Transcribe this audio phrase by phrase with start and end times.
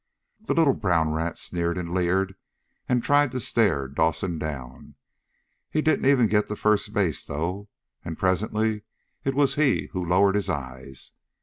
[0.45, 2.33] The little brown rat sneered and leered,
[2.89, 4.95] and tried to stare Dawson down.
[5.69, 7.69] He didn't even get to first base, though.
[8.03, 8.81] And presently
[9.23, 11.11] it was he who lowered his eyes.